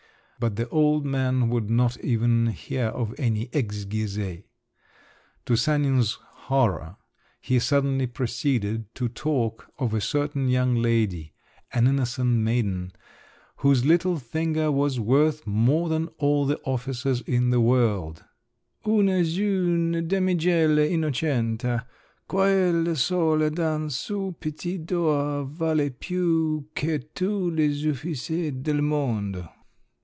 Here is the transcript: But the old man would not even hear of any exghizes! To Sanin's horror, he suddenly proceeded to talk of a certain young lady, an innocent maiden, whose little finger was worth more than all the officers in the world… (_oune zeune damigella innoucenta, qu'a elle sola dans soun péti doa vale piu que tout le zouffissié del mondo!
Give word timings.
But 0.39 0.55
the 0.55 0.67
old 0.69 1.05
man 1.05 1.49
would 1.51 1.69
not 1.69 1.99
even 1.99 2.47
hear 2.47 2.87
of 2.87 3.13
any 3.19 3.45
exghizes! 3.53 4.41
To 5.45 5.55
Sanin's 5.55 6.13
horror, 6.49 6.95
he 7.39 7.59
suddenly 7.59 8.07
proceeded 8.07 8.91
to 8.95 9.07
talk 9.07 9.67
of 9.77 9.93
a 9.93 10.01
certain 10.01 10.47
young 10.47 10.73
lady, 10.73 11.33
an 11.73 11.85
innocent 11.85 12.37
maiden, 12.39 12.91
whose 13.57 13.85
little 13.85 14.17
finger 14.17 14.71
was 14.71 14.99
worth 14.99 15.45
more 15.45 15.89
than 15.89 16.07
all 16.17 16.47
the 16.47 16.59
officers 16.63 17.21
in 17.21 17.51
the 17.51 17.61
world… 17.61 18.23
(_oune 18.83 19.21
zeune 19.23 20.07
damigella 20.07 20.89
innoucenta, 20.89 21.85
qu'a 22.27 22.49
elle 22.85 22.95
sola 22.95 23.51
dans 23.51 23.95
soun 23.95 24.33
péti 24.33 24.83
doa 24.83 25.45
vale 25.47 25.91
piu 25.91 26.65
que 26.73 26.97
tout 27.13 27.53
le 27.55 27.69
zouffissié 27.69 28.63
del 28.63 28.81
mondo! 28.81 29.47